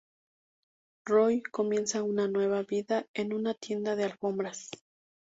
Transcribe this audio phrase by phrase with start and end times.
[1.05, 4.71] Roy comienza una nueva vida en una tienda de alfombras.